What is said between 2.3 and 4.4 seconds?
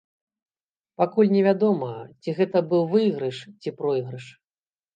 гэта быў выйгрыш, ці пройгрыш.